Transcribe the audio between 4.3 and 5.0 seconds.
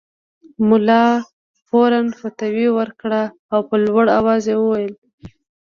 یې وویل.